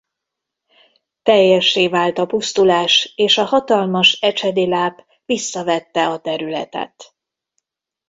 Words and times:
Teljessé 1.23 1.87
vált 1.87 2.17
a 2.17 2.25
pusztulás 2.25 3.13
és 3.15 3.37
a 3.37 3.43
hatalmas 3.43 4.13
Ecsedi-láp 4.13 4.99
visszavette 5.25 6.07
a 6.07 6.19
területet. 6.19 7.15